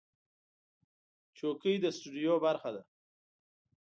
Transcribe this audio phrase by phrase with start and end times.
[1.37, 2.81] چوکۍ د سټوډیو برخه ده.